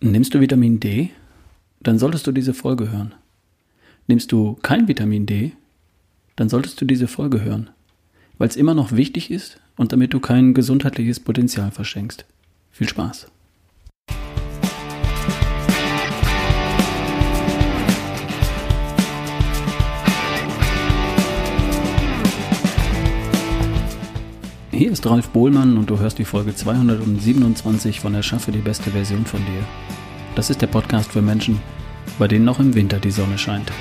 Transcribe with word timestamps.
Nimmst 0.00 0.32
du 0.32 0.40
Vitamin 0.40 0.78
D? 0.78 1.10
Dann 1.80 1.98
solltest 1.98 2.24
du 2.24 2.30
diese 2.30 2.54
Folge 2.54 2.92
hören. 2.92 3.16
Nimmst 4.06 4.30
du 4.30 4.54
kein 4.62 4.86
Vitamin 4.86 5.26
D? 5.26 5.52
Dann 6.36 6.48
solltest 6.48 6.80
du 6.80 6.84
diese 6.84 7.08
Folge 7.08 7.42
hören, 7.42 7.70
weil 8.38 8.48
es 8.48 8.54
immer 8.54 8.74
noch 8.74 8.92
wichtig 8.92 9.28
ist 9.32 9.58
und 9.76 9.92
damit 9.92 10.14
du 10.14 10.20
kein 10.20 10.54
gesundheitliches 10.54 11.18
Potenzial 11.18 11.72
verschenkst. 11.72 12.26
Viel 12.70 12.88
Spaß! 12.88 13.26
Hier 24.78 24.92
ist 24.92 25.04
Ralf 25.06 25.30
Bohlmann 25.30 25.76
und 25.76 25.90
du 25.90 25.98
hörst 25.98 26.20
die 26.20 26.24
Folge 26.24 26.54
227 26.54 27.98
von 27.98 28.14
Erschaffe 28.14 28.52
die 28.52 28.60
beste 28.60 28.92
Version 28.92 29.26
von 29.26 29.40
dir. 29.44 29.66
Das 30.36 30.50
ist 30.50 30.62
der 30.62 30.68
Podcast 30.68 31.10
für 31.10 31.20
Menschen, 31.20 31.60
bei 32.16 32.28
denen 32.28 32.48
auch 32.48 32.60
im 32.60 32.76
Winter 32.76 33.00
die 33.00 33.10
Sonne 33.10 33.38
scheint. 33.38 33.72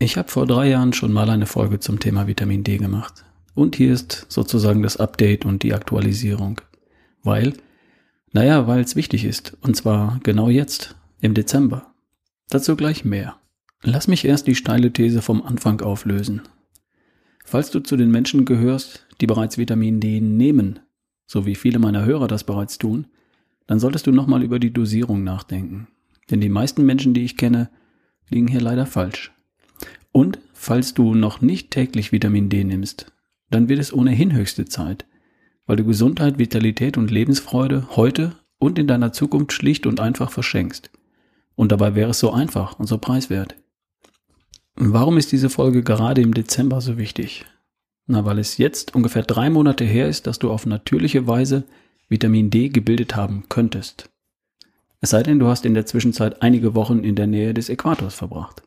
Ich 0.00 0.16
habe 0.16 0.28
vor 0.28 0.44
drei 0.48 0.68
Jahren 0.68 0.92
schon 0.92 1.12
mal 1.12 1.30
eine 1.30 1.46
Folge 1.46 1.78
zum 1.78 2.00
Thema 2.00 2.26
Vitamin 2.26 2.64
D 2.64 2.78
gemacht. 2.78 3.24
Und 3.54 3.76
hier 3.76 3.92
ist 3.92 4.26
sozusagen 4.28 4.82
das 4.82 4.96
Update 4.96 5.44
und 5.44 5.62
die 5.62 5.74
Aktualisierung. 5.74 6.60
Weil, 7.22 7.52
naja, 8.32 8.66
weil 8.66 8.80
es 8.80 8.96
wichtig 8.96 9.24
ist. 9.24 9.56
Und 9.60 9.76
zwar 9.76 10.18
genau 10.24 10.48
jetzt, 10.48 10.96
im 11.20 11.34
Dezember. 11.34 11.93
Dazu 12.48 12.76
gleich 12.76 13.04
mehr. 13.04 13.36
Lass 13.82 14.08
mich 14.08 14.24
erst 14.24 14.46
die 14.46 14.54
steile 14.54 14.92
These 14.92 15.22
vom 15.22 15.42
Anfang 15.42 15.80
auflösen. 15.80 16.42
Falls 17.44 17.70
du 17.70 17.80
zu 17.80 17.96
den 17.96 18.10
Menschen 18.10 18.44
gehörst, 18.44 19.06
die 19.20 19.26
bereits 19.26 19.58
Vitamin 19.58 20.00
D 20.00 20.20
nehmen, 20.20 20.80
so 21.26 21.46
wie 21.46 21.54
viele 21.54 21.78
meiner 21.78 22.04
Hörer 22.04 22.28
das 22.28 22.44
bereits 22.44 22.78
tun, 22.78 23.06
dann 23.66 23.78
solltest 23.78 24.06
du 24.06 24.12
nochmal 24.12 24.42
über 24.42 24.58
die 24.58 24.72
Dosierung 24.72 25.24
nachdenken. 25.24 25.88
Denn 26.30 26.40
die 26.40 26.48
meisten 26.48 26.84
Menschen, 26.86 27.14
die 27.14 27.24
ich 27.24 27.36
kenne, 27.36 27.70
liegen 28.30 28.48
hier 28.48 28.60
leider 28.60 28.86
falsch. 28.86 29.32
Und 30.12 30.38
falls 30.52 30.94
du 30.94 31.14
noch 31.14 31.40
nicht 31.40 31.70
täglich 31.70 32.12
Vitamin 32.12 32.48
D 32.48 32.64
nimmst, 32.64 33.12
dann 33.50 33.68
wird 33.68 33.80
es 33.80 33.92
ohnehin 33.92 34.32
höchste 34.32 34.64
Zeit, 34.64 35.06
weil 35.66 35.76
du 35.76 35.84
Gesundheit, 35.84 36.38
Vitalität 36.38 36.96
und 36.96 37.10
Lebensfreude 37.10 37.88
heute 37.96 38.32
und 38.58 38.78
in 38.78 38.86
deiner 38.86 39.12
Zukunft 39.12 39.52
schlicht 39.52 39.86
und 39.86 40.00
einfach 40.00 40.30
verschenkst. 40.30 40.90
Und 41.56 41.72
dabei 41.72 41.94
wäre 41.94 42.10
es 42.10 42.18
so 42.18 42.32
einfach 42.32 42.78
und 42.78 42.86
so 42.86 42.98
preiswert. 42.98 43.54
Warum 44.76 45.18
ist 45.18 45.30
diese 45.30 45.50
Folge 45.50 45.82
gerade 45.82 46.20
im 46.20 46.34
Dezember 46.34 46.80
so 46.80 46.98
wichtig? 46.98 47.46
Na, 48.06 48.24
weil 48.24 48.38
es 48.38 48.58
jetzt 48.58 48.94
ungefähr 48.94 49.22
drei 49.22 49.48
Monate 49.48 49.84
her 49.84 50.08
ist, 50.08 50.26
dass 50.26 50.38
du 50.38 50.50
auf 50.50 50.66
natürliche 50.66 51.26
Weise 51.26 51.64
Vitamin 52.08 52.50
D 52.50 52.68
gebildet 52.68 53.16
haben 53.16 53.44
könntest. 53.48 54.10
Es 55.00 55.10
sei 55.10 55.22
denn, 55.22 55.38
du 55.38 55.46
hast 55.46 55.64
in 55.64 55.74
der 55.74 55.86
Zwischenzeit 55.86 56.42
einige 56.42 56.74
Wochen 56.74 57.04
in 57.04 57.14
der 57.14 57.26
Nähe 57.26 57.54
des 57.54 57.68
Äquators 57.68 58.14
verbracht. 58.14 58.62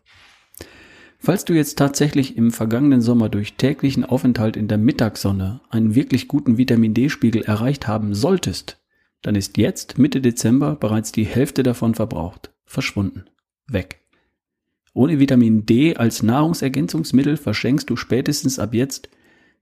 Falls 1.19 1.45
du 1.45 1.53
jetzt 1.53 1.77
tatsächlich 1.77 2.37
im 2.37 2.51
vergangenen 2.51 3.01
Sommer 3.01 3.27
durch 3.27 3.55
täglichen 3.55 4.05
Aufenthalt 4.05 4.55
in 4.55 4.67
der 4.67 4.77
Mittagssonne 4.77 5.61
einen 5.69 5.93
wirklich 5.93 6.27
guten 6.27 6.57
Vitamin 6.57 6.93
D-Spiegel 6.93 7.43
erreicht 7.43 7.87
haben 7.87 8.13
solltest, 8.13 8.77
dann 9.23 9.35
ist 9.35 9.57
jetzt 9.57 9.97
Mitte 9.97 10.21
Dezember 10.21 10.75
bereits 10.75 11.11
die 11.11 11.25
Hälfte 11.25 11.63
davon 11.63 11.95
verbraucht 11.95 12.51
verschwunden. 12.67 13.25
Weg. 13.67 14.01
Ohne 14.93 15.19
Vitamin 15.19 15.65
D 15.65 15.95
als 15.95 16.21
Nahrungsergänzungsmittel 16.21 17.37
verschenkst 17.37 17.89
du 17.89 17.95
spätestens 17.95 18.59
ab 18.59 18.73
jetzt 18.73 19.09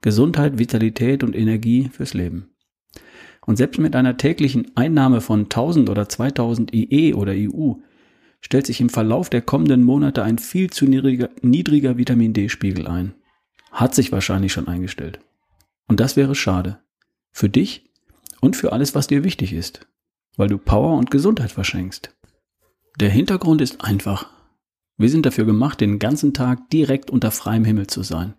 Gesundheit, 0.02 0.59
Vitalität 0.59 1.23
und 1.23 1.36
Energie 1.36 1.89
fürs 1.92 2.14
Leben. 2.14 2.50
Und 3.45 3.58
selbst 3.58 3.80
mit 3.80 3.95
einer 3.95 4.17
täglichen 4.17 4.76
Einnahme 4.76 5.22
von 5.22 5.44
1000 5.44 5.89
oder 5.89 6.09
2000 6.09 6.73
IE 6.73 7.14
oder 7.14 7.33
EU 7.36 7.73
stellt 8.42 8.65
sich 8.65 8.82
im 8.82 8.89
Verlauf 8.89 9.30
der 9.30 9.42
kommenden 9.42 9.83
Monate 9.83 10.23
ein 10.23 10.38
viel 10.38 10.70
zu 10.70 10.86
niedriger, 10.86 11.30
niedriger 11.42 11.98
Vitamin 11.98 12.33
D-Spiegel 12.33 12.88
ein. 12.88 13.14
Hat 13.71 13.94
sich 13.94 14.11
wahrscheinlich 14.11 14.54
schon 14.54 14.67
eingestellt. 14.67 15.20
Und 15.88 15.99
das 15.99 16.15
wäre 16.15 16.36
schade. 16.36 16.80
Für 17.32 17.49
dich 17.49 17.92
und 18.42 18.55
für 18.55 18.71
alles, 18.71 18.95
was 18.95 19.08
dir 19.08 19.23
wichtig 19.23 19.54
ist. 19.54 19.88
Weil 20.38 20.48
du 20.48 20.58
Power 20.58 20.98
und 20.98 21.11
Gesundheit 21.11 21.52
verschenkst. 21.52 22.14
Der 22.98 23.10
Hintergrund 23.10 23.60
ist 23.60 23.83
einfach. 23.83 24.30
Wir 24.98 25.10
sind 25.10 25.26
dafür 25.26 25.45
gemacht, 25.45 25.82
den 25.82 26.00
ganzen 26.00 26.33
Tag 26.33 26.70
direkt 26.70 27.10
unter 27.10 27.32
freiem 27.32 27.66
Himmel 27.66 27.88
zu 27.88 28.04
sein. 28.04 28.36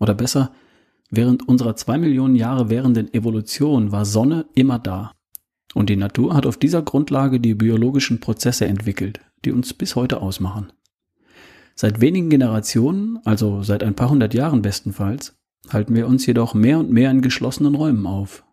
Oder 0.00 0.14
besser, 0.14 0.50
während 1.10 1.48
unserer 1.48 1.76
zwei 1.76 1.98
Millionen 1.98 2.34
Jahre 2.34 2.68
währenden 2.68 3.14
Evolution 3.14 3.92
war 3.92 4.04
Sonne 4.04 4.46
immer 4.54 4.80
da. 4.80 5.12
Und 5.74 5.88
die 5.88 5.96
Natur 5.96 6.34
hat 6.34 6.46
auf 6.46 6.56
dieser 6.56 6.82
Grundlage 6.82 7.38
die 7.38 7.54
biologischen 7.54 8.18
Prozesse 8.18 8.66
entwickelt, 8.66 9.20
die 9.44 9.52
uns 9.52 9.72
bis 9.72 9.94
heute 9.94 10.20
ausmachen. 10.20 10.72
Seit 11.76 12.00
wenigen 12.00 12.28
Generationen, 12.28 13.20
also 13.24 13.62
seit 13.62 13.84
ein 13.84 13.94
paar 13.94 14.10
hundert 14.10 14.34
Jahren 14.34 14.62
bestenfalls, 14.62 15.36
halten 15.70 15.94
wir 15.94 16.08
uns 16.08 16.26
jedoch 16.26 16.54
mehr 16.54 16.80
und 16.80 16.90
mehr 16.90 17.12
in 17.12 17.22
geschlossenen 17.22 17.76
Räumen 17.76 18.06
auf. 18.06 18.44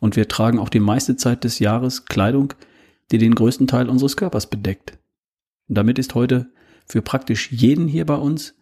Und 0.00 0.16
wir 0.16 0.26
tragen 0.26 0.58
auch 0.58 0.68
die 0.68 0.80
meiste 0.80 1.16
Zeit 1.16 1.44
des 1.44 1.60
Jahres 1.60 2.06
Kleidung, 2.06 2.52
die 3.10 3.18
den 3.18 3.34
größten 3.34 3.66
Teil 3.66 3.88
unseres 3.88 4.16
Körpers 4.16 4.48
bedeckt. 4.48 4.98
Und 5.68 5.76
damit 5.76 5.98
ist 5.98 6.14
heute 6.14 6.50
für 6.86 7.02
praktisch 7.02 7.50
jeden 7.52 7.88
hier 7.88 8.06
bei 8.06 8.16
uns 8.16 8.54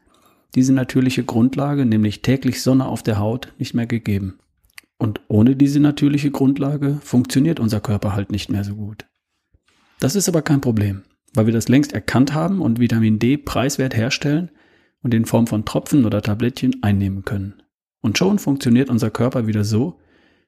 diese 0.55 0.73
natürliche 0.73 1.25
Grundlage, 1.25 1.85
nämlich 1.85 2.23
täglich 2.23 2.63
Sonne 2.63 2.87
auf 2.87 3.03
der 3.03 3.19
Haut, 3.19 3.53
nicht 3.59 3.75
mehr 3.75 3.87
gegeben. 3.87 4.39
Und 4.99 5.21
ohne 5.29 5.57
diese 5.57 5.81
natürliche 5.81 6.31
Grundlage 6.31 6.99
funktioniert 7.03 7.61
unser 7.61 7.81
Körper 7.81 8.15
halt 8.15 8.31
nicht 8.31 8.51
mehr 8.51 8.65
so 8.65 8.77
gut. 8.77 9.07
Das 10.01 10.15
ist 10.15 10.29
aber 10.29 10.43
kein 10.43 10.61
Problem, 10.61 11.03
weil 11.35 11.47
wir 11.47 11.53
das 11.53 11.69
längst 11.69 11.93
erkannt 11.93 12.33
haben 12.35 12.61
und 12.61 12.79
Vitamin 12.79 13.19
D 13.19 13.37
preiswert 13.37 13.97
herstellen 13.97 14.51
und 15.03 15.13
in 15.13 15.25
Form 15.25 15.47
von 15.47 15.65
Tropfen 15.65 16.05
oder 16.05 16.23
Tablettchen 16.23 16.83
einnehmen 16.83 17.25
können. 17.25 17.63
Und 18.01 18.19
schon 18.19 18.39
funktioniert 18.39 18.91
unser 18.91 19.11
Körper 19.11 19.47
wieder 19.47 19.65
so, 19.65 19.99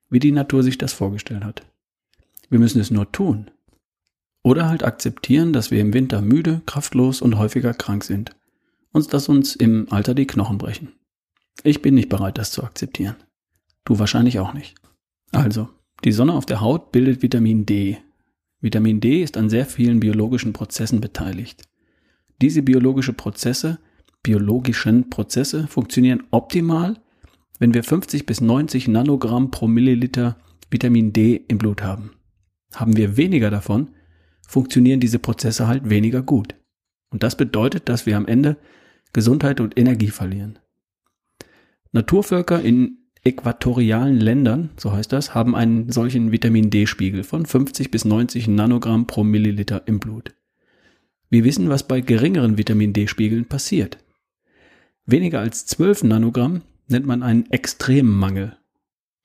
wie 0.09 0.19
die 0.19 0.33
Natur 0.33 0.63
sich 0.63 0.79
das 0.79 0.93
vorgestellt 0.93 1.45
hat. 1.45 1.63
Wir 2.49 2.59
müssen 2.59 2.81
es 2.81 2.91
nur 2.91 3.11
tun. 3.11 3.51
Oder 4.47 4.69
halt 4.69 4.85
akzeptieren, 4.85 5.53
dass 5.53 5.73
wir 5.73 5.81
im 5.81 5.93
Winter 5.93 6.23
müde, 6.23 6.63
kraftlos 6.67 7.21
und 7.21 7.37
häufiger 7.37 7.75
krank 7.75 8.05
sind. 8.05 8.31
Und 8.93 9.13
dass 9.13 9.29
uns 9.29 9.57
im 9.57 9.89
Alter 9.91 10.15
die 10.15 10.29
Knochen 10.29 10.57
brechen. 10.57 10.93
Ich 11.65 11.83
bin 11.83 11.97
nicht 11.97 12.09
bereit, 12.09 12.39
das 12.39 12.53
zu 12.53 12.63
akzeptieren. 12.63 13.17
Du 13.85 13.99
wahrscheinlich 13.99 14.39
auch 14.39 14.55
nicht. 14.55 14.77
Also, 15.33 15.69
die 16.05 16.13
Sonne 16.13 16.33
auf 16.33 16.47
der 16.47 16.61
Haut 16.61 16.93
bildet 16.93 17.23
Vitamin 17.23 17.67
D. 17.67 17.99
Vitamin 18.61 19.01
D 19.01 19.21
ist 19.21 19.37
an 19.37 19.51
sehr 19.51 19.67
vielen 19.67 19.99
biologischen 19.99 20.53
Prozessen 20.53 21.01
beteiligt. 21.01 21.65
Diese 22.41 22.63
biologische 22.63 23.15
Prozesse, 23.15 23.81
biologischen 24.23 25.11
Prozesse 25.11 25.67
funktionieren 25.67 26.23
optimal, 26.31 27.01
wenn 27.59 27.75
wir 27.75 27.83
50 27.83 28.27
bis 28.27 28.41
90 28.41 28.87
Nanogramm 28.87 29.51
pro 29.51 29.67
Milliliter 29.67 30.37
Vitamin 30.71 31.13
D 31.13 31.35
im 31.49 31.59
Blut 31.59 31.83
haben. 31.83 32.13
Haben 32.73 32.97
wir 32.97 33.17
weniger 33.17 33.51
davon, 33.51 33.89
funktionieren 34.47 35.01
diese 35.01 35.19
Prozesse 35.19 35.67
halt 35.67 35.89
weniger 35.89 36.23
gut. 36.23 36.55
Und 37.11 37.23
das 37.23 37.37
bedeutet, 37.37 37.89
dass 37.89 38.07
wir 38.07 38.17
am 38.17 38.27
Ende 38.27 38.57
Gesundheit 39.13 39.61
und 39.61 39.79
Energie 39.79 40.09
verlieren. 40.09 40.59
Naturvölker 41.93 42.61
in 42.61 42.99
äquatorialen 43.25 44.21
Ländern, 44.21 44.71
so 44.77 44.93
heißt 44.93 45.13
das, 45.13 45.35
haben 45.35 45.57
einen 45.57 45.91
solchen 45.91 46.31
Vitamin 46.31 46.71
D-Spiegel 46.71 47.25
von 47.25 47.45
50 47.45 47.91
bis 47.91 48.05
90 48.05 48.49
Nanogramm 48.49 49.07
pro 49.07 49.25
Milliliter 49.25 49.83
im 49.87 49.99
Blut. 49.99 50.35
Wir 51.29 51.43
wissen, 51.43 51.69
was 51.69 51.89
bei 51.89 52.01
geringeren 52.01 52.57
Vitamin 52.57 52.93
D-Spiegeln 52.93 53.47
passiert. 53.47 53.99
Weniger 55.07 55.41
als 55.41 55.67
12 55.67 56.05
Nanogramm 56.05 56.63
nennt 56.89 57.07
man 57.07 57.23
einen 57.23 57.51
extremen 57.51 58.17
Mangel. 58.17 58.57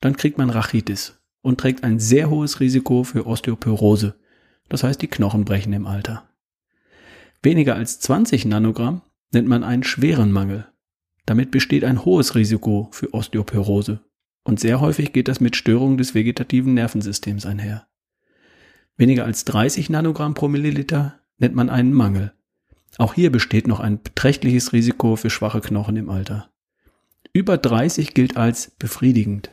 Dann 0.00 0.16
kriegt 0.16 0.36
man 0.38 0.50
Rachitis 0.50 1.20
und 1.42 1.60
trägt 1.60 1.84
ein 1.84 2.00
sehr 2.00 2.28
hohes 2.28 2.58
Risiko 2.58 3.04
für 3.04 3.26
Osteoporose, 3.26 4.16
das 4.72 4.84
heißt 4.84 5.02
die 5.02 5.08
Knochen 5.08 5.44
brechen 5.44 5.74
im 5.74 5.86
Alter. 5.86 6.26
Weniger 7.42 7.74
als 7.74 8.00
20 8.00 8.46
Nanogramm 8.46 9.02
nennt 9.30 9.46
man 9.46 9.64
einen 9.64 9.82
schweren 9.82 10.32
Mangel. 10.32 10.66
Damit 11.26 11.50
besteht 11.50 11.84
ein 11.84 12.06
hohes 12.06 12.34
Risiko 12.34 12.88
für 12.90 13.12
Osteoporose 13.12 14.00
und 14.44 14.60
sehr 14.60 14.80
häufig 14.80 15.12
geht 15.12 15.28
das 15.28 15.40
mit 15.40 15.56
Störungen 15.56 15.98
des 15.98 16.14
vegetativen 16.14 16.72
Nervensystems 16.72 17.44
einher. 17.44 17.86
Weniger 18.96 19.26
als 19.26 19.44
30 19.44 19.90
Nanogramm 19.90 20.32
pro 20.32 20.48
Milliliter 20.48 21.20
nennt 21.36 21.54
man 21.54 21.68
einen 21.68 21.92
Mangel. 21.92 22.32
Auch 22.96 23.12
hier 23.12 23.30
besteht 23.30 23.66
noch 23.66 23.80
ein 23.80 24.02
beträchtliches 24.02 24.72
Risiko 24.72 25.16
für 25.16 25.28
schwache 25.28 25.60
Knochen 25.60 25.96
im 25.96 26.08
Alter. 26.08 26.50
Über 27.34 27.58
30 27.58 28.14
gilt 28.14 28.38
als 28.38 28.70
befriedigend. 28.78 29.50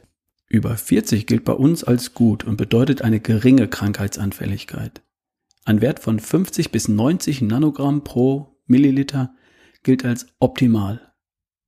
Über 0.47 0.77
40 0.77 1.27
gilt 1.27 1.43
bei 1.43 1.53
uns 1.53 1.83
als 1.83 2.13
gut 2.13 2.45
und 2.45 2.55
bedeutet 2.55 3.01
eine 3.01 3.19
geringe 3.19 3.67
Krankheitsanfälligkeit. 3.67 5.01
Ein 5.69 5.81
Wert 5.81 5.99
von 5.99 6.17
50 6.17 6.71
bis 6.71 6.87
90 6.87 7.43
Nanogramm 7.43 8.03
pro 8.03 8.59
Milliliter 8.65 9.35
gilt 9.83 10.03
als 10.03 10.25
optimal. 10.39 11.13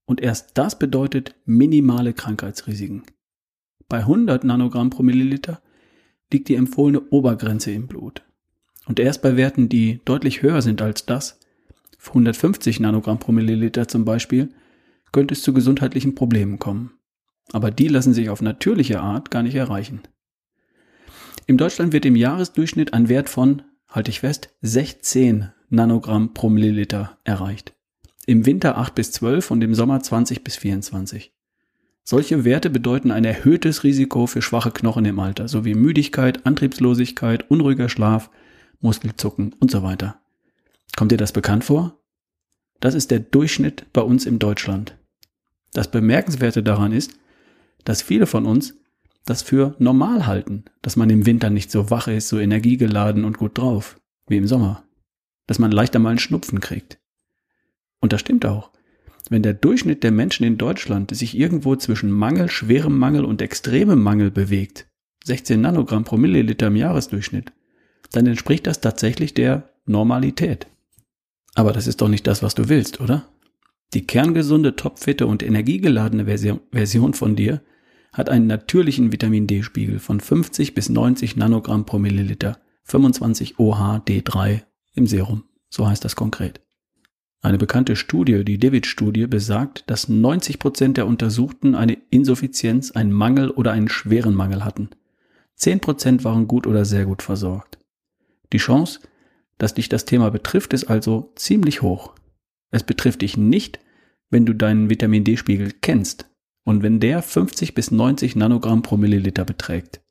Und 0.05 0.21
erst 0.21 0.57
das 0.57 0.79
bedeutet 0.79 1.35
minimale 1.45 2.13
Krankheitsrisiken. 2.13 3.03
Bei 3.87 3.99
100 3.99 4.43
Nanogramm 4.43 4.89
pro 4.89 5.03
Milliliter 5.03 5.61
liegt 6.33 6.49
die 6.49 6.55
empfohlene 6.55 7.01
Obergrenze 7.11 7.69
im 7.73 7.85
Blut. 7.85 8.23
Und 8.87 8.99
erst 8.99 9.21
bei 9.21 9.37
Werten, 9.37 9.69
die 9.69 10.01
deutlich 10.03 10.41
höher 10.41 10.63
sind 10.63 10.81
als 10.81 11.05
das, 11.05 11.39
150 12.07 12.79
Nanogramm 12.79 13.19
pro 13.19 13.31
Milliliter 13.31 13.87
zum 13.87 14.03
Beispiel, 14.03 14.49
könnte 15.11 15.35
es 15.35 15.43
zu 15.43 15.53
gesundheitlichen 15.53 16.15
Problemen 16.15 16.57
kommen. 16.57 16.93
Aber 17.51 17.69
die 17.69 17.87
lassen 17.87 18.15
sich 18.15 18.31
auf 18.31 18.41
natürliche 18.41 18.99
Art 18.99 19.29
gar 19.29 19.43
nicht 19.43 19.53
erreichen. 19.53 20.01
In 21.45 21.59
Deutschland 21.59 21.93
wird 21.93 22.07
im 22.07 22.15
Jahresdurchschnitt 22.15 22.95
ein 22.95 23.07
Wert 23.07 23.29
von, 23.29 23.61
halte 23.91 24.09
ich 24.09 24.21
fest, 24.21 24.49
16 24.61 25.51
Nanogramm 25.69 26.33
pro 26.33 26.49
Milliliter 26.49 27.17
erreicht. 27.23 27.73
Im 28.25 28.45
Winter 28.45 28.77
8 28.77 28.95
bis 28.95 29.11
12 29.11 29.51
und 29.51 29.61
im 29.63 29.75
Sommer 29.75 30.01
20 30.01 30.43
bis 30.43 30.55
24. 30.55 31.33
Solche 32.03 32.45
Werte 32.45 32.69
bedeuten 32.69 33.11
ein 33.11 33.25
erhöhtes 33.25 33.83
Risiko 33.83 34.25
für 34.25 34.41
schwache 34.41 34.71
Knochen 34.71 35.05
im 35.05 35.19
Alter, 35.19 35.47
sowie 35.47 35.75
Müdigkeit, 35.75 36.45
Antriebslosigkeit, 36.45 37.49
unruhiger 37.51 37.89
Schlaf, 37.89 38.31
Muskelzucken 38.79 39.53
und 39.59 39.69
so 39.69 39.83
weiter. 39.83 40.19
Kommt 40.95 41.11
dir 41.11 41.17
das 41.17 41.31
bekannt 41.31 41.63
vor? 41.63 41.99
Das 42.79 42.95
ist 42.95 43.11
der 43.11 43.19
Durchschnitt 43.19 43.85
bei 43.93 44.01
uns 44.01 44.25
in 44.25 44.39
Deutschland. 44.39 44.97
Das 45.73 45.91
Bemerkenswerte 45.91 46.63
daran 46.63 46.91
ist, 46.91 47.13
dass 47.85 48.01
viele 48.01 48.25
von 48.25 48.45
uns 48.45 48.73
das 49.25 49.41
für 49.41 49.75
normal 49.79 50.25
halten, 50.25 50.65
dass 50.81 50.95
man 50.95 51.09
im 51.09 51.25
Winter 51.25 51.49
nicht 51.49 51.71
so 51.71 51.89
wach 51.89 52.07
ist, 52.07 52.29
so 52.29 52.39
energiegeladen 52.39 53.23
und 53.23 53.37
gut 53.37 53.57
drauf, 53.57 53.99
wie 54.27 54.37
im 54.37 54.47
Sommer. 54.47 54.83
Dass 55.47 55.59
man 55.59 55.71
leichter 55.71 55.99
mal 55.99 56.09
einen 56.09 56.19
Schnupfen 56.19 56.59
kriegt. 56.59 56.99
Und 57.99 58.13
das 58.13 58.21
stimmt 58.21 58.45
auch. 58.45 58.71
Wenn 59.29 59.43
der 59.43 59.53
Durchschnitt 59.53 60.03
der 60.03 60.11
Menschen 60.11 60.45
in 60.45 60.57
Deutschland 60.57 61.15
sich 61.15 61.37
irgendwo 61.37 61.75
zwischen 61.75 62.11
Mangel, 62.11 62.49
schwerem 62.49 62.97
Mangel 62.97 63.23
und 63.23 63.41
extremem 63.41 64.01
Mangel 64.01 64.31
bewegt, 64.31 64.87
16 65.23 65.61
Nanogramm 65.61 66.03
pro 66.03 66.17
Milliliter 66.17 66.67
im 66.67 66.75
Jahresdurchschnitt, 66.75 67.53
dann 68.11 68.25
entspricht 68.25 68.67
das 68.67 68.81
tatsächlich 68.81 69.33
der 69.33 69.69
Normalität. 69.85 70.67
Aber 71.55 71.73
das 71.73 71.87
ist 71.87 72.01
doch 72.01 72.07
nicht 72.07 72.27
das, 72.27 72.43
was 72.43 72.55
du 72.55 72.69
willst, 72.69 72.99
oder? 72.99 73.27
Die 73.93 74.07
kerngesunde, 74.07 74.75
topfitte 74.75 75.27
und 75.27 75.43
energiegeladene 75.43 76.25
Version 76.25 77.13
von 77.13 77.35
dir 77.35 77.61
hat 78.11 78.29
einen 78.29 78.47
natürlichen 78.47 79.11
Vitamin 79.11 79.47
D-Spiegel 79.47 79.99
von 79.99 80.19
50 80.19 80.73
bis 80.73 80.89
90 80.89 81.37
Nanogramm 81.37 81.85
pro 81.85 81.97
Milliliter, 81.97 82.59
25 82.83 83.55
OH-D3 83.57 84.63
im 84.93 85.07
Serum. 85.07 85.45
So 85.69 85.87
heißt 85.87 86.03
das 86.03 86.15
konkret. 86.15 86.61
Eine 87.41 87.57
bekannte 87.57 87.95
Studie, 87.95 88.43
die 88.43 88.59
David-Studie, 88.59 89.27
besagt, 89.27 89.89
dass 89.89 90.09
90 90.09 90.59
Prozent 90.59 90.97
der 90.97 91.07
Untersuchten 91.07 91.73
eine 91.73 91.97
Insuffizienz, 92.09 92.91
einen 92.91 93.13
Mangel 93.13 93.49
oder 93.49 93.71
einen 93.71 93.89
schweren 93.89 94.35
Mangel 94.35 94.63
hatten. 94.63 94.89
10 95.55 95.79
Prozent 95.79 96.23
waren 96.23 96.47
gut 96.47 96.67
oder 96.67 96.85
sehr 96.85 97.05
gut 97.05 97.21
versorgt. 97.21 97.79
Die 98.51 98.57
Chance, 98.57 98.99
dass 99.57 99.73
dich 99.73 99.89
das 99.89 100.05
Thema 100.05 100.29
betrifft, 100.29 100.73
ist 100.73 100.85
also 100.85 101.31
ziemlich 101.35 101.81
hoch. 101.81 102.13
Es 102.71 102.83
betrifft 102.83 103.21
dich 103.21 103.37
nicht, 103.37 103.79
wenn 104.29 104.45
du 104.45 104.53
deinen 104.53 104.89
Vitamin 104.89 105.23
D-Spiegel 105.23 105.71
kennst 105.81 106.30
und 106.63 106.83
wenn 106.83 106.99
der 106.99 107.21
50 107.21 107.73
bis 107.73 107.91
90 107.91 108.35
Nanogramm 108.35 108.81
pro 108.81 108.97
Milliliter 108.97 109.45
beträgt. 109.45 110.01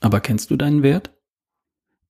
Aber 0.00 0.20
kennst 0.20 0.50
du 0.50 0.56
deinen 0.56 0.82
Wert? 0.82 1.12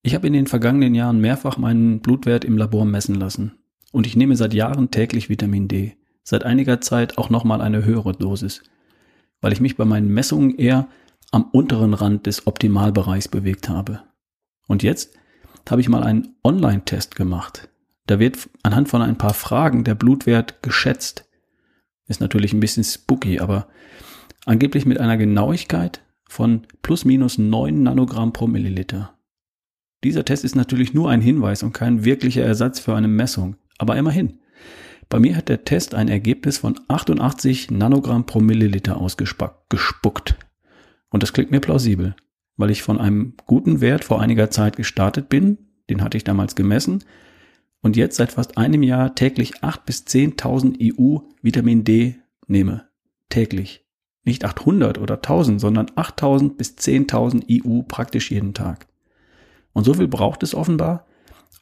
Ich 0.03 0.15
habe 0.15 0.27
in 0.27 0.33
den 0.33 0.47
vergangenen 0.47 0.95
Jahren 0.95 1.21
mehrfach 1.21 1.57
meinen 1.57 2.01
Blutwert 2.01 2.45
im 2.45 2.59
Labor 2.59 2.85
messen 2.85 3.15
lassen 3.15 3.59
und 3.93 4.07
ich 4.07 4.17
nehme 4.17 4.37
seit 4.37 4.53
Jahren 4.53 4.91
täglich 4.91 5.29
Vitamin 5.29 5.69
D, 5.69 5.97
seit 6.23 6.45
einiger 6.45 6.81
Zeit 6.81 7.17
auch 7.17 7.31
nochmal 7.31 7.61
eine 7.61 7.85
höhere 7.85 8.13
Dosis, 8.13 8.63
weil 9.41 9.53
ich 9.53 9.61
mich 9.61 9.77
bei 9.77 9.85
meinen 9.85 10.09
Messungen 10.09 10.57
eher 10.57 10.89
am 11.31 11.45
unteren 11.45 11.95
Rand 11.95 12.27
des 12.27 12.47
Optimalbereichs 12.47 13.29
bewegt 13.29 13.69
habe. 13.69 14.03
Und 14.67 14.83
jetzt 14.83 15.17
habe 15.69 15.81
ich 15.81 15.89
mal 15.89 16.03
einen 16.03 16.37
Online-Test 16.43 17.17
gemacht. 17.17 17.69
Da 18.07 18.19
wird 18.19 18.49
anhand 18.63 18.89
von 18.89 19.03
ein 19.03 19.17
paar 19.17 19.35
Fragen 19.35 19.85
der 19.85 19.95
Blutwert 19.95 20.63
geschätzt. 20.63 21.25
Ist 22.07 22.21
natürlich 22.21 22.53
ein 22.53 22.61
bisschen 22.61 22.85
spooky, 22.85 23.41
aber 23.41 23.69
angeblich 24.45 24.87
mit 24.87 24.99
einer 24.99 25.17
Genauigkeit 25.17 26.03
von 26.29 26.67
plus 26.83 27.05
minus 27.05 27.39
9 27.39 27.83
Nanogramm 27.83 28.33
pro 28.33 28.47
Milliliter. 28.47 29.15
Dieser 30.03 30.25
Test 30.25 30.45
ist 30.45 30.55
natürlich 30.55 30.93
nur 30.93 31.11
ein 31.11 31.21
Hinweis 31.21 31.63
und 31.63 31.73
kein 31.73 32.05
wirklicher 32.05 32.43
Ersatz 32.43 32.79
für 32.79 32.95
eine 32.95 33.09
Messung, 33.09 33.57
aber 33.79 33.97
immerhin. 33.97 34.41
Bei 35.09 35.19
mir 35.19 35.37
hat 35.37 35.49
der 35.49 35.65
Test 35.65 35.95
ein 35.95 36.09
Ergebnis 36.09 36.59
von 36.59 36.79
88 36.89 37.71
Nanogramm 37.71 38.27
pro 38.27 38.41
Milliliter 38.41 38.97
ausgespuckt. 38.97 40.37
Und 41.11 41.23
das 41.23 41.33
klingt 41.33 41.51
mir 41.51 41.61
plausibel 41.61 42.15
weil 42.57 42.71
ich 42.71 42.83
von 42.83 43.01
einem 43.01 43.35
guten 43.47 43.81
Wert 43.81 44.05
vor 44.05 44.21
einiger 44.21 44.51
Zeit 44.51 44.77
gestartet 44.77 45.29
bin, 45.29 45.59
den 45.91 46.03
hatte 46.03 46.17
ich 46.17 46.25
damals 46.25 46.55
gemessen, 46.55 47.05
und 47.85 47.99
jetzt 47.99 48.17
seit 48.17 48.33
fast 48.33 48.57
einem 48.57 48.83
Jahr 48.83 49.15
täglich 49.15 49.57
8.000 49.59 49.79
bis 49.85 50.05
10.000 50.05 50.97
EU 50.99 51.19
Vitamin 51.43 51.85
D 51.85 52.17
nehme. 52.47 52.89
Täglich. 53.29 53.85
Nicht 54.25 54.47
800 54.47 54.97
oder 54.97 55.17
1000, 55.17 55.61
sondern 55.61 55.87
8.000 55.89 56.57
bis 56.57 56.79
10.000 56.79 57.45
EU 57.51 57.83
praktisch 57.83 58.31
jeden 58.31 58.55
Tag. 58.55 58.87
Und 59.75 59.85
so 59.85 59.93
viel 59.93 60.09
braucht 60.09 60.43
es 60.43 60.55
offenbar, 60.55 61.07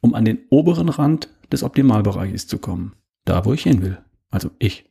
um 0.01 0.15
an 0.15 0.25
den 0.25 0.39
oberen 0.49 0.91
Rand 0.91 1.29
des 1.51 1.65
Optimalbereiches 1.65 2.47
zu 2.47 2.59
kommen. 2.59 2.95
Da, 3.25 3.45
wo 3.45 3.53
ich 3.53 3.65
hin 3.65 3.83
will. 3.83 3.99
Also 4.31 4.53
ich. 4.61 4.89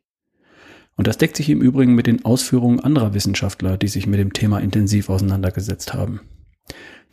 Und 0.97 1.07
das 1.07 1.17
deckt 1.17 1.37
sich 1.37 1.49
im 1.49 1.61
Übrigen 1.61 1.95
mit 1.95 2.07
den 2.07 2.25
Ausführungen 2.25 2.81
anderer 2.81 3.13
Wissenschaftler, 3.13 3.77
die 3.77 3.87
sich 3.87 4.05
mit 4.05 4.19
dem 4.19 4.33
Thema 4.33 4.59
intensiv 4.59 5.09
auseinandergesetzt 5.09 5.93
haben. 5.93 6.19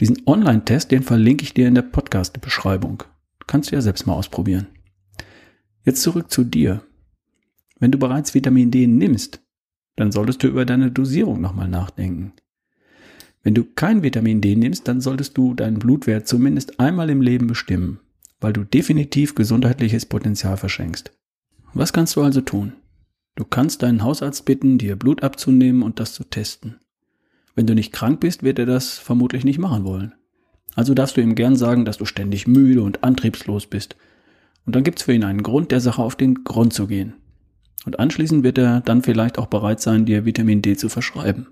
Diesen 0.00 0.26
Online-Test, 0.26 0.90
den 0.90 1.04
verlinke 1.04 1.44
ich 1.44 1.54
dir 1.54 1.68
in 1.68 1.76
der 1.76 1.82
Podcast-Beschreibung. 1.82 3.04
Kannst 3.48 3.70
du 3.70 3.74
ja 3.74 3.80
selbst 3.80 4.06
mal 4.06 4.12
ausprobieren. 4.12 4.68
Jetzt 5.84 6.02
zurück 6.02 6.30
zu 6.30 6.44
dir. 6.44 6.82
Wenn 7.80 7.90
du 7.90 7.98
bereits 7.98 8.34
Vitamin 8.34 8.70
D 8.70 8.86
nimmst, 8.86 9.40
dann 9.96 10.12
solltest 10.12 10.42
du 10.42 10.48
über 10.48 10.64
deine 10.64 10.92
Dosierung 10.92 11.40
nochmal 11.40 11.66
nachdenken. 11.66 12.34
Wenn 13.42 13.54
du 13.54 13.64
kein 13.64 14.02
Vitamin 14.02 14.42
D 14.42 14.54
nimmst, 14.54 14.86
dann 14.86 15.00
solltest 15.00 15.36
du 15.38 15.54
deinen 15.54 15.78
Blutwert 15.78 16.28
zumindest 16.28 16.78
einmal 16.78 17.08
im 17.08 17.22
Leben 17.22 17.46
bestimmen, 17.46 18.00
weil 18.38 18.52
du 18.52 18.64
definitiv 18.64 19.34
gesundheitliches 19.34 20.04
Potenzial 20.04 20.58
verschenkst. 20.58 21.12
Was 21.72 21.94
kannst 21.94 22.16
du 22.16 22.22
also 22.22 22.42
tun? 22.42 22.74
Du 23.34 23.46
kannst 23.46 23.82
deinen 23.82 24.02
Hausarzt 24.02 24.44
bitten, 24.44 24.76
dir 24.76 24.96
Blut 24.96 25.22
abzunehmen 25.22 25.82
und 25.82 26.00
das 26.00 26.12
zu 26.12 26.24
testen. 26.24 26.80
Wenn 27.54 27.66
du 27.66 27.74
nicht 27.74 27.92
krank 27.92 28.20
bist, 28.20 28.42
wird 28.42 28.58
er 28.58 28.66
das 28.66 28.98
vermutlich 28.98 29.44
nicht 29.44 29.58
machen 29.58 29.84
wollen. 29.84 30.12
Also 30.78 30.94
darfst 30.94 31.16
du 31.16 31.20
ihm 31.20 31.34
gern 31.34 31.56
sagen, 31.56 31.84
dass 31.84 31.98
du 31.98 32.04
ständig 32.04 32.46
müde 32.46 32.82
und 32.82 33.02
antriebslos 33.02 33.66
bist. 33.66 33.96
Und 34.64 34.76
dann 34.76 34.84
gibt's 34.84 35.02
für 35.02 35.12
ihn 35.12 35.24
einen 35.24 35.42
Grund, 35.42 35.72
der 35.72 35.80
Sache 35.80 36.00
auf 36.00 36.14
den 36.14 36.44
Grund 36.44 36.72
zu 36.72 36.86
gehen. 36.86 37.14
Und 37.84 37.98
anschließend 37.98 38.44
wird 38.44 38.58
er 38.58 38.80
dann 38.82 39.02
vielleicht 39.02 39.38
auch 39.38 39.48
bereit 39.48 39.80
sein, 39.80 40.06
dir 40.06 40.24
Vitamin 40.24 40.62
D 40.62 40.76
zu 40.76 40.88
verschreiben. 40.88 41.48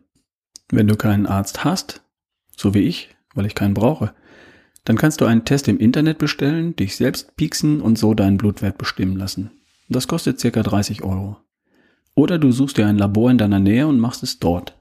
Wenn 0.71 0.87
du 0.87 0.95
keinen 0.95 1.27
Arzt 1.27 1.65
hast, 1.65 2.05
so 2.57 2.73
wie 2.73 2.83
ich, 2.83 3.17
weil 3.35 3.47
ich 3.47 3.57
keinen 3.57 3.75
brauche, 3.75 4.13
dann 4.85 4.97
kannst 4.97 5.21
du 5.21 5.25
einen 5.25 5.45
Test 5.45 5.67
im 5.67 5.79
Internet 5.79 6.19
bestellen, 6.19 6.77
dich 6.77 6.95
selbst 6.95 7.35
pieksen 7.35 7.81
und 7.81 7.99
so 7.99 8.15
deinen 8.15 8.39
Blutwert 8.39 8.79
bestimmen 8.79 9.17
lassen. 9.17 9.51
Das 9.89 10.07
kostet 10.07 10.39
circa 10.39 10.63
30 10.63 11.03
Euro. 11.03 11.39
Oder 12.15 12.39
du 12.39 12.53
suchst 12.53 12.77
dir 12.77 12.87
ein 12.87 12.97
Labor 12.97 13.33
in 13.33 13.39
deiner 13.39 13.59
Nähe 13.59 13.89
und 13.89 13.99
machst 13.99 14.23
es 14.23 14.39
dort. 14.39 14.79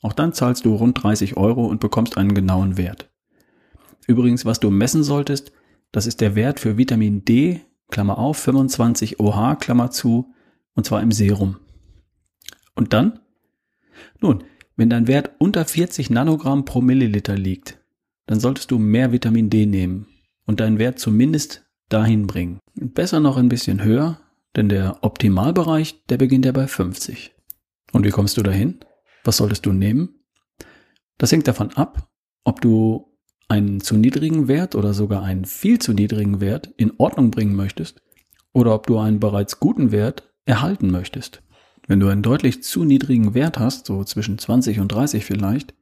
Auch 0.00 0.14
dann 0.14 0.32
zahlst 0.32 0.64
du 0.64 0.74
rund 0.74 1.02
30 1.02 1.36
Euro 1.36 1.66
und 1.66 1.80
bekommst 1.80 2.16
einen 2.16 2.34
genauen 2.34 2.78
Wert. 2.78 3.10
Übrigens, 4.06 4.44
was 4.44 4.60
du 4.60 4.70
messen 4.70 5.02
solltest, 5.02 5.52
das 5.92 6.06
ist 6.06 6.20
der 6.20 6.34
Wert 6.34 6.60
für 6.60 6.76
Vitamin 6.76 7.24
D, 7.24 7.60
Klammer 7.90 8.18
auf, 8.18 8.38
25 8.38 9.20
OH, 9.20 9.56
Klammer 9.56 9.90
zu, 9.90 10.32
und 10.74 10.84
zwar 10.84 11.02
im 11.02 11.12
Serum. 11.12 11.56
Und 12.74 12.92
dann? 12.92 13.20
Nun, 14.20 14.44
wenn 14.76 14.90
dein 14.90 15.06
Wert 15.06 15.30
unter 15.38 15.64
40 15.64 16.10
Nanogramm 16.10 16.64
pro 16.64 16.80
Milliliter 16.80 17.36
liegt, 17.36 17.78
dann 18.26 18.40
solltest 18.40 18.70
du 18.70 18.78
mehr 18.78 19.12
Vitamin 19.12 19.50
D 19.50 19.66
nehmen 19.66 20.06
und 20.46 20.60
deinen 20.60 20.78
Wert 20.78 20.98
zumindest 20.98 21.64
dahin 21.88 22.26
bringen. 22.26 22.58
Besser 22.74 23.20
noch 23.20 23.36
ein 23.36 23.48
bisschen 23.48 23.84
höher, 23.84 24.20
denn 24.56 24.68
der 24.68 24.98
Optimalbereich, 25.02 26.04
der 26.06 26.16
beginnt 26.16 26.44
ja 26.44 26.52
bei 26.52 26.66
50. 26.66 27.34
Und 27.92 28.04
wie 28.04 28.10
kommst 28.10 28.36
du 28.36 28.42
dahin? 28.42 28.80
Was 29.22 29.36
solltest 29.36 29.64
du 29.66 29.72
nehmen? 29.72 30.20
Das 31.18 31.30
hängt 31.30 31.46
davon 31.46 31.70
ab, 31.74 32.08
ob 32.42 32.60
du 32.60 33.13
einen 33.48 33.80
zu 33.80 33.96
niedrigen 33.96 34.48
Wert 34.48 34.74
oder 34.74 34.94
sogar 34.94 35.22
einen 35.22 35.44
viel 35.44 35.78
zu 35.78 35.92
niedrigen 35.92 36.40
Wert 36.40 36.72
in 36.76 36.92
Ordnung 36.98 37.30
bringen 37.30 37.54
möchtest 37.54 38.00
oder 38.52 38.74
ob 38.74 38.86
du 38.86 38.98
einen 38.98 39.20
bereits 39.20 39.60
guten 39.60 39.92
Wert 39.92 40.32
erhalten 40.46 40.90
möchtest. 40.90 41.42
Wenn 41.86 42.00
du 42.00 42.08
einen 42.08 42.22
deutlich 42.22 42.62
zu 42.62 42.84
niedrigen 42.84 43.34
Wert 43.34 43.58
hast, 43.58 43.86
so 43.86 44.04
zwischen 44.04 44.38
20 44.38 44.80
und 44.80 44.88
30 44.88 45.24
vielleicht, 45.24 45.74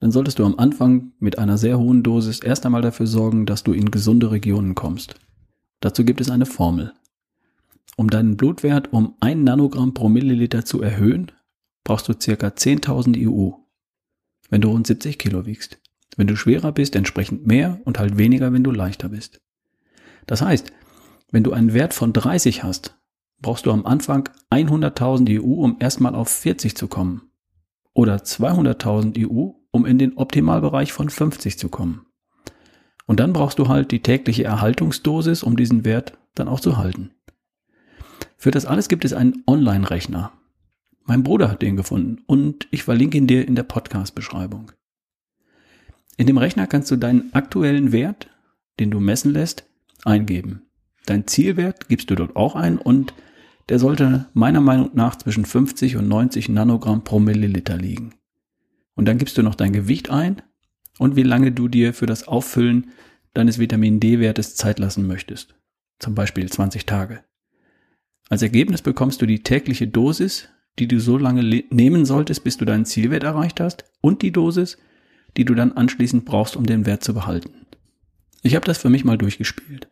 dann 0.00 0.12
solltest 0.12 0.38
du 0.38 0.44
am 0.44 0.58
Anfang 0.58 1.12
mit 1.18 1.38
einer 1.38 1.56
sehr 1.56 1.78
hohen 1.78 2.02
Dosis 2.02 2.40
erst 2.40 2.66
einmal 2.66 2.82
dafür 2.82 3.06
sorgen, 3.06 3.46
dass 3.46 3.64
du 3.64 3.72
in 3.72 3.90
gesunde 3.90 4.30
Regionen 4.30 4.74
kommst. 4.74 5.14
Dazu 5.80 6.04
gibt 6.04 6.20
es 6.20 6.30
eine 6.30 6.46
Formel. 6.46 6.92
Um 7.96 8.10
deinen 8.10 8.36
Blutwert 8.36 8.92
um 8.92 9.14
ein 9.20 9.42
Nanogramm 9.42 9.94
pro 9.94 10.10
Milliliter 10.10 10.66
zu 10.66 10.82
erhöhen, 10.82 11.32
brauchst 11.82 12.08
du 12.08 12.14
circa 12.20 12.48
10.000 12.48 13.26
EU, 13.26 13.52
wenn 14.50 14.60
du 14.60 14.68
rund 14.68 14.86
70 14.86 15.18
Kilo 15.18 15.46
wiegst. 15.46 15.78
Wenn 16.16 16.26
du 16.26 16.36
schwerer 16.36 16.72
bist, 16.72 16.96
entsprechend 16.96 17.46
mehr 17.46 17.80
und 17.84 17.98
halt 17.98 18.16
weniger, 18.16 18.52
wenn 18.52 18.64
du 18.64 18.70
leichter 18.70 19.10
bist. 19.10 19.40
Das 20.26 20.42
heißt, 20.42 20.72
wenn 21.30 21.44
du 21.44 21.52
einen 21.52 21.74
Wert 21.74 21.94
von 21.94 22.12
30 22.12 22.62
hast, 22.62 22.96
brauchst 23.40 23.66
du 23.66 23.70
am 23.70 23.84
Anfang 23.84 24.28
100.000 24.50 25.40
EU, 25.40 25.62
um 25.62 25.76
erstmal 25.78 26.14
auf 26.14 26.28
40 26.28 26.76
zu 26.76 26.88
kommen. 26.88 27.30
Oder 27.92 28.16
200.000 28.16 29.26
EU, 29.26 29.50
um 29.70 29.86
in 29.86 29.98
den 29.98 30.16
Optimalbereich 30.16 30.92
von 30.92 31.10
50 31.10 31.58
zu 31.58 31.68
kommen. 31.68 32.06
Und 33.06 33.20
dann 33.20 33.32
brauchst 33.32 33.58
du 33.58 33.68
halt 33.68 33.92
die 33.92 34.02
tägliche 34.02 34.44
Erhaltungsdosis, 34.44 35.42
um 35.42 35.56
diesen 35.56 35.84
Wert 35.84 36.18
dann 36.34 36.48
auch 36.48 36.60
zu 36.60 36.76
halten. 36.76 37.10
Für 38.36 38.50
das 38.50 38.66
alles 38.66 38.88
gibt 38.88 39.04
es 39.04 39.12
einen 39.12 39.42
Online-Rechner. 39.46 40.32
Mein 41.04 41.22
Bruder 41.22 41.50
hat 41.50 41.62
den 41.62 41.76
gefunden 41.76 42.22
und 42.26 42.66
ich 42.70 42.82
verlinke 42.82 43.16
ihn 43.16 43.26
dir 43.26 43.46
in 43.46 43.54
der 43.54 43.62
Podcast-Beschreibung. 43.62 44.72
In 46.16 46.26
dem 46.26 46.38
Rechner 46.38 46.66
kannst 46.66 46.90
du 46.90 46.96
deinen 46.96 47.32
aktuellen 47.34 47.92
Wert, 47.92 48.28
den 48.80 48.90
du 48.90 49.00
messen 49.00 49.32
lässt, 49.32 49.64
eingeben. 50.04 50.62
Dein 51.04 51.26
Zielwert 51.26 51.88
gibst 51.88 52.10
du 52.10 52.14
dort 52.14 52.36
auch 52.36 52.56
ein 52.56 52.78
und 52.78 53.14
der 53.68 53.78
sollte 53.78 54.26
meiner 54.32 54.60
Meinung 54.60 54.90
nach 54.94 55.16
zwischen 55.16 55.44
50 55.44 55.96
und 55.96 56.08
90 56.08 56.48
Nanogramm 56.48 57.04
pro 57.04 57.18
Milliliter 57.18 57.76
liegen. 57.76 58.14
Und 58.94 59.06
dann 59.06 59.18
gibst 59.18 59.36
du 59.36 59.42
noch 59.42 59.54
dein 59.54 59.72
Gewicht 59.72 60.10
ein 60.10 60.42
und 60.98 61.16
wie 61.16 61.22
lange 61.22 61.52
du 61.52 61.68
dir 61.68 61.92
für 61.92 62.06
das 62.06 62.26
Auffüllen 62.28 62.90
deines 63.34 63.58
Vitamin 63.58 64.00
D-Wertes 64.00 64.56
Zeit 64.56 64.78
lassen 64.78 65.06
möchtest. 65.06 65.54
Zum 65.98 66.14
Beispiel 66.14 66.48
20 66.48 66.86
Tage. 66.86 67.24
Als 68.28 68.42
Ergebnis 68.42 68.82
bekommst 68.82 69.20
du 69.20 69.26
die 69.26 69.42
tägliche 69.42 69.86
Dosis, 69.86 70.48
die 70.78 70.88
du 70.88 70.98
so 71.00 71.18
lange 71.18 71.42
nehmen 71.70 72.04
solltest, 72.04 72.44
bis 72.44 72.56
du 72.56 72.64
deinen 72.64 72.84
Zielwert 72.84 73.22
erreicht 73.22 73.60
hast, 73.60 73.84
und 74.00 74.22
die 74.22 74.32
Dosis, 74.32 74.78
die 75.36 75.44
du 75.44 75.54
dann 75.54 75.72
anschließend 75.72 76.24
brauchst, 76.24 76.56
um 76.56 76.66
den 76.66 76.86
Wert 76.86 77.04
zu 77.04 77.14
behalten. 77.14 77.66
Ich 78.42 78.54
habe 78.54 78.64
das 78.64 78.78
für 78.78 78.90
mich 78.90 79.04
mal 79.04 79.18
durchgespielt. 79.18 79.88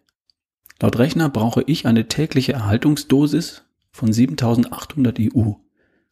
Laut 0.81 0.99
Rechner 0.99 1.29
brauche 1.29 1.63
ich 1.67 1.87
eine 1.87 2.09
tägliche 2.09 2.53
Erhaltungsdosis 2.53 3.65
von 3.91 4.13
7800 4.13 5.19
EU, 5.21 5.53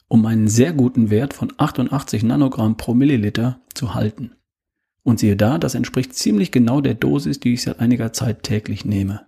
um 0.09 0.27
einen 0.27 0.49
sehr 0.49 0.73
guten 0.73 1.11
Wert 1.11 1.35
von 1.35 1.53
88 1.57 2.23
Nanogramm 2.23 2.77
pro 2.77 2.95
Milliliter 2.95 3.61
zu 3.75 3.95
halten. 3.95 4.33
Und 5.03 5.19
siehe 5.19 5.37
da, 5.37 5.59
das 5.59 5.75
entspricht 5.75 6.15
ziemlich 6.15 6.53
genau 6.53 6.81
der 6.81 6.95
Dosis, 6.95 7.41
die 7.41 7.55
ich 7.55 7.63
seit 7.63 7.81
einiger 7.81 8.13
Zeit 8.13 8.45
täglich 8.45 8.85
nehme. 8.85 9.27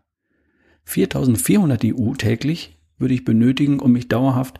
4400 0.84 1.84
EU 1.84 2.14
täglich 2.14 2.78
würde 2.98 3.14
ich 3.14 3.24
benötigen, 3.24 3.80
um 3.80 3.92
mich 3.92 4.08
dauerhaft 4.08 4.58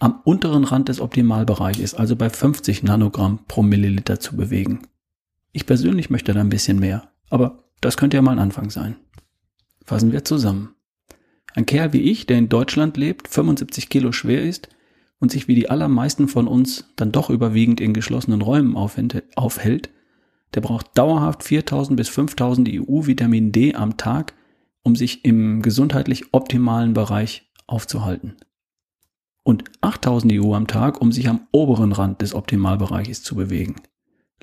am 0.00 0.20
unteren 0.24 0.64
Rand 0.64 0.88
des 0.88 1.00
Optimalbereiches, 1.00 1.94
also 1.94 2.16
bei 2.16 2.30
50 2.30 2.82
Nanogramm 2.82 3.40
pro 3.46 3.62
Milliliter 3.62 4.18
zu 4.18 4.34
bewegen. 4.34 4.88
Ich 5.52 5.66
persönlich 5.66 6.10
möchte 6.10 6.32
da 6.32 6.40
ein 6.40 6.48
bisschen 6.48 6.80
mehr, 6.80 7.10
aber 7.28 7.64
das 7.80 7.96
könnte 7.96 8.16
ja 8.16 8.22
mal 8.22 8.32
ein 8.32 8.38
Anfang 8.38 8.70
sein. 8.70 8.96
Fassen 9.84 10.12
wir 10.12 10.24
zusammen. 10.24 10.74
Ein 11.54 11.66
Kerl 11.66 11.92
wie 11.92 12.02
ich, 12.02 12.26
der 12.26 12.38
in 12.38 12.48
Deutschland 12.48 12.96
lebt, 12.96 13.28
75 13.28 13.88
Kilo 13.88 14.12
schwer 14.12 14.42
ist 14.42 14.68
und 15.18 15.30
sich 15.30 15.48
wie 15.48 15.54
die 15.54 15.68
allermeisten 15.68 16.28
von 16.28 16.48
uns 16.48 16.86
dann 16.96 17.12
doch 17.12 17.28
überwiegend 17.28 17.80
in 17.80 17.92
geschlossenen 17.92 18.40
Räumen 18.40 18.76
aufhält, 18.76 19.90
der 20.54 20.60
braucht 20.60 20.96
dauerhaft 20.96 21.42
4000 21.42 21.96
bis 21.96 22.08
5000 22.08 22.68
EU 22.70 23.06
Vitamin 23.06 23.52
D 23.52 23.74
am 23.74 23.96
Tag, 23.96 24.34
um 24.82 24.96
sich 24.96 25.24
im 25.24 25.62
gesundheitlich 25.62 26.32
optimalen 26.32 26.94
Bereich 26.94 27.50
aufzuhalten. 27.66 28.36
Und 29.50 29.64
8000 29.80 30.34
EU 30.34 30.54
am 30.54 30.68
Tag, 30.68 31.00
um 31.00 31.10
sich 31.10 31.28
am 31.28 31.40
oberen 31.50 31.90
Rand 31.90 32.22
des 32.22 32.36
Optimalbereiches 32.36 33.24
zu 33.24 33.34
bewegen. 33.34 33.74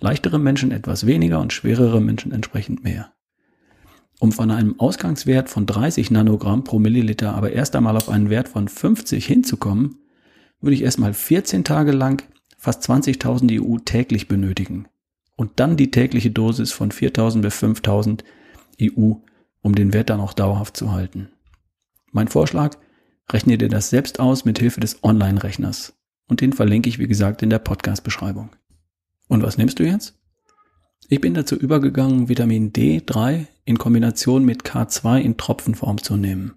Leichtere 0.01 0.37
Menschen 0.37 0.71
etwas 0.71 1.05
weniger 1.05 1.39
und 1.39 1.53
schwerere 1.53 2.01
Menschen 2.01 2.33
entsprechend 2.33 2.83
mehr. 2.83 3.13
Um 4.19 4.33
von 4.33 4.51
einem 4.51 4.77
Ausgangswert 4.81 5.47
von 5.47 5.65
30 5.65 6.11
Nanogramm 6.11 6.65
pro 6.65 6.77
Milliliter 6.77 7.35
aber 7.35 7.53
erst 7.53 7.77
einmal 7.77 7.95
auf 7.95 8.09
einen 8.09 8.29
Wert 8.29 8.49
von 8.49 8.67
50 8.67 9.25
hinzukommen, 9.25 9.99
würde 10.59 10.75
ich 10.75 10.83
erstmal 10.83 11.13
14 11.13 11.63
Tage 11.63 11.93
lang 11.93 12.27
fast 12.57 12.83
20.000 12.89 13.63
EU 13.63 13.77
täglich 13.77 14.27
benötigen 14.27 14.89
und 15.37 15.51
dann 15.61 15.77
die 15.77 15.89
tägliche 15.89 16.31
Dosis 16.31 16.73
von 16.73 16.91
4.000 16.91 17.39
bis 17.39 17.63
5.000 17.63 18.25
EU, 18.81 19.13
um 19.61 19.73
den 19.73 19.93
Wert 19.93 20.09
dann 20.09 20.19
auch 20.19 20.33
dauerhaft 20.33 20.75
zu 20.75 20.91
halten. 20.91 21.29
Mein 22.11 22.27
Vorschlag, 22.27 22.75
rechne 23.31 23.57
dir 23.57 23.69
das 23.69 23.89
selbst 23.89 24.19
aus 24.19 24.45
mit 24.45 24.59
Hilfe 24.59 24.79
des 24.79 25.03
Online-Rechners 25.03 25.93
und 26.27 26.41
den 26.41 26.53
verlinke 26.53 26.89
ich 26.89 26.99
wie 26.99 27.07
gesagt 27.07 27.41
in 27.41 27.49
der 27.49 27.59
Podcast-Beschreibung. 27.59 28.49
Und 29.27 29.43
was 29.43 29.57
nimmst 29.57 29.79
du 29.79 29.83
jetzt? 29.83 30.17
Ich 31.09 31.21
bin 31.21 31.33
dazu 31.33 31.55
übergegangen, 31.55 32.29
Vitamin 32.29 32.73
D3 32.73 33.45
in 33.65 33.77
Kombination 33.77 34.43
mit 34.43 34.63
K2 34.63 35.19
in 35.19 35.37
Tropfenform 35.37 36.01
zu 36.01 36.17
nehmen. 36.17 36.55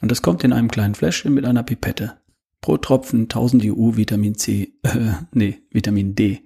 Und 0.00 0.10
das 0.10 0.22
kommt 0.22 0.44
in 0.44 0.52
einem 0.52 0.70
kleinen 0.70 0.94
Fläschchen 0.94 1.34
mit 1.34 1.44
einer 1.44 1.62
Pipette. 1.62 2.18
Pro 2.60 2.78
Tropfen 2.78 3.22
1000 3.22 3.64
EU 3.66 3.96
Vitamin 3.96 4.36
C, 4.36 4.72
äh, 4.82 5.12
nee, 5.32 5.58
Vitamin 5.70 6.14
D. 6.14 6.40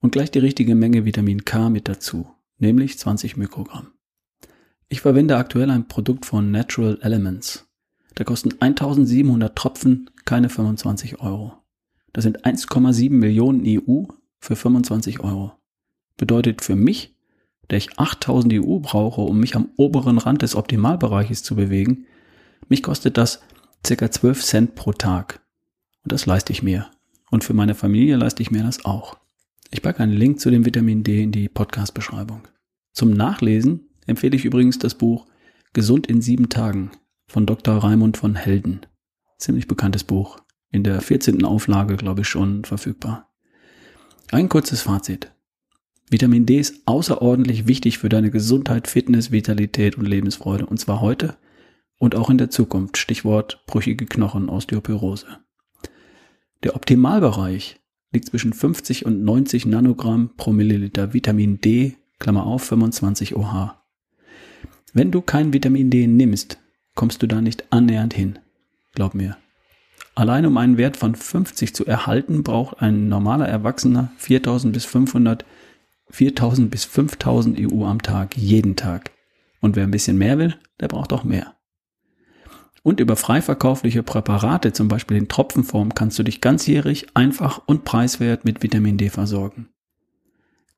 Und 0.00 0.10
gleich 0.10 0.30
die 0.32 0.40
richtige 0.40 0.74
Menge 0.74 1.04
Vitamin 1.04 1.44
K 1.44 1.70
mit 1.70 1.88
dazu, 1.88 2.28
nämlich 2.58 2.98
20 2.98 3.36
Mikrogramm. 3.36 3.92
Ich 4.88 5.00
verwende 5.00 5.36
aktuell 5.36 5.70
ein 5.70 5.86
Produkt 5.86 6.26
von 6.26 6.50
Natural 6.50 6.98
Elements. 7.00 7.71
Da 8.14 8.24
kosten 8.24 8.54
1700 8.60 9.56
Tropfen 9.56 10.10
keine 10.24 10.48
25 10.48 11.20
Euro. 11.20 11.54
Das 12.12 12.24
sind 12.24 12.44
1,7 12.44 13.10
Millionen 13.10 13.64
EU 13.66 14.04
für 14.38 14.56
25 14.56 15.20
Euro. 15.20 15.52
Bedeutet 16.16 16.62
für 16.62 16.76
mich, 16.76 17.16
der 17.70 17.78
ich 17.78 17.98
8000 17.98 18.54
EU 18.54 18.78
brauche, 18.80 19.22
um 19.22 19.40
mich 19.40 19.56
am 19.56 19.70
oberen 19.76 20.18
Rand 20.18 20.42
des 20.42 20.54
Optimalbereiches 20.54 21.42
zu 21.42 21.56
bewegen, 21.56 22.06
mich 22.68 22.82
kostet 22.82 23.16
das 23.16 23.42
circa 23.86 24.10
12 24.10 24.44
Cent 24.44 24.74
pro 24.74 24.92
Tag. 24.92 25.40
Und 26.04 26.12
das 26.12 26.26
leiste 26.26 26.52
ich 26.52 26.62
mir. 26.62 26.90
Und 27.30 27.44
für 27.44 27.54
meine 27.54 27.74
Familie 27.74 28.16
leiste 28.16 28.42
ich 28.42 28.50
mir 28.50 28.62
das 28.62 28.84
auch. 28.84 29.16
Ich 29.70 29.80
packe 29.80 30.02
einen 30.02 30.12
Link 30.12 30.38
zu 30.38 30.50
dem 30.50 30.66
Vitamin 30.66 31.02
D 31.02 31.22
in 31.22 31.32
die 31.32 31.48
Podcast-Beschreibung. 31.48 32.42
Zum 32.92 33.10
Nachlesen 33.12 33.88
empfehle 34.06 34.36
ich 34.36 34.44
übrigens 34.44 34.78
das 34.78 34.94
Buch 34.94 35.26
Gesund 35.72 36.06
in 36.06 36.20
sieben 36.20 36.50
Tagen 36.50 36.90
von 37.32 37.46
Dr. 37.46 37.78
Raimund 37.78 38.18
von 38.18 38.34
Helden. 38.36 38.82
Ziemlich 39.38 39.66
bekanntes 39.66 40.04
Buch. 40.04 40.40
In 40.70 40.84
der 40.84 41.00
14. 41.00 41.46
Auflage, 41.46 41.96
glaube 41.96 42.20
ich, 42.20 42.28
schon 42.28 42.62
verfügbar. 42.66 43.32
Ein 44.30 44.50
kurzes 44.50 44.82
Fazit. 44.82 45.32
Vitamin 46.10 46.44
D 46.44 46.58
ist 46.58 46.82
außerordentlich 46.84 47.66
wichtig 47.66 47.96
für 47.96 48.10
deine 48.10 48.30
Gesundheit, 48.30 48.86
Fitness, 48.86 49.32
Vitalität 49.32 49.96
und 49.96 50.04
Lebensfreude. 50.04 50.66
Und 50.66 50.76
zwar 50.76 51.00
heute 51.00 51.38
und 51.96 52.14
auch 52.16 52.28
in 52.28 52.36
der 52.36 52.50
Zukunft. 52.50 52.98
Stichwort 52.98 53.64
brüchige 53.66 54.04
Knochen, 54.04 54.50
Osteoporose. 54.50 55.26
Der 56.64 56.76
Optimalbereich 56.76 57.80
liegt 58.12 58.26
zwischen 58.26 58.52
50 58.52 59.06
und 59.06 59.24
90 59.24 59.64
Nanogramm 59.64 60.32
pro 60.36 60.52
Milliliter 60.52 61.14
Vitamin 61.14 61.62
D, 61.62 61.96
Klammer 62.18 62.44
auf, 62.44 62.62
25 62.64 63.36
OH. 63.36 63.74
Wenn 64.92 65.10
du 65.10 65.22
kein 65.22 65.54
Vitamin 65.54 65.88
D 65.88 66.06
nimmst, 66.06 66.58
kommst 66.94 67.22
du 67.22 67.26
da 67.26 67.40
nicht 67.40 67.72
annähernd 67.72 68.14
hin. 68.14 68.38
Glaub 68.94 69.14
mir. 69.14 69.36
Allein 70.14 70.44
um 70.44 70.56
einen 70.58 70.76
Wert 70.76 70.96
von 70.96 71.14
50 71.14 71.74
zu 71.74 71.86
erhalten, 71.86 72.42
braucht 72.42 72.82
ein 72.82 73.08
normaler 73.08 73.48
Erwachsener 73.48 74.12
4000 74.18 74.72
bis 74.72 74.84
500 74.84 75.44
4000 76.12 76.70
bis 76.70 76.84
5000 76.84 77.58
EU 77.58 77.86
am 77.86 78.02
Tag, 78.02 78.36
jeden 78.36 78.76
Tag. 78.76 79.12
Und 79.60 79.76
wer 79.76 79.84
ein 79.84 79.90
bisschen 79.90 80.18
mehr 80.18 80.38
will, 80.38 80.56
der 80.78 80.88
braucht 80.88 81.12
auch 81.12 81.24
mehr. 81.24 81.56
Und 82.82 83.00
über 83.00 83.16
frei 83.16 83.40
verkaufliche 83.40 84.02
Präparate, 84.02 84.72
zum 84.72 84.88
Beispiel 84.88 85.16
in 85.16 85.28
Tropfenform, 85.28 85.94
kannst 85.94 86.18
du 86.18 86.22
dich 86.22 86.40
ganzjährig 86.40 87.06
einfach 87.14 87.62
und 87.66 87.84
preiswert 87.84 88.44
mit 88.44 88.62
Vitamin 88.62 88.98
D 88.98 89.08
versorgen. 89.08 89.68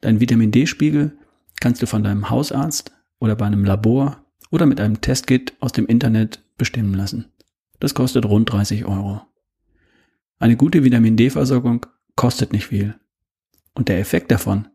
Dein 0.00 0.20
Vitamin 0.20 0.52
D-Spiegel 0.52 1.18
kannst 1.60 1.82
du 1.82 1.86
von 1.86 2.04
deinem 2.04 2.30
Hausarzt 2.30 2.92
oder 3.18 3.34
bei 3.34 3.46
einem 3.46 3.64
Labor 3.64 4.23
oder 4.54 4.66
mit 4.66 4.80
einem 4.80 5.00
Testkit 5.00 5.52
aus 5.58 5.72
dem 5.72 5.86
Internet 5.86 6.40
bestimmen 6.56 6.94
lassen. 6.94 7.32
Das 7.80 7.92
kostet 7.92 8.24
rund 8.24 8.52
30 8.52 8.84
Euro. 8.84 9.20
Eine 10.38 10.56
gute 10.56 10.84
Vitamin 10.84 11.16
D-Versorgung 11.16 11.86
kostet 12.14 12.52
nicht 12.52 12.68
viel. 12.68 12.94
Und 13.74 13.88
der 13.88 13.98
Effekt 13.98 14.30
davon 14.30 14.68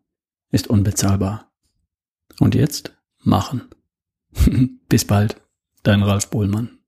ist 0.52 0.68
unbezahlbar. 0.68 1.54
Und 2.40 2.56
jetzt 2.56 2.94
machen. 3.24 3.70
Bis 4.90 5.06
bald, 5.06 5.42
dein 5.84 6.04
Ralf 6.04 6.30
Bohlmann. 6.30 6.79